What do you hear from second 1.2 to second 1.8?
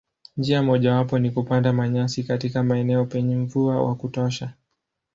kupanda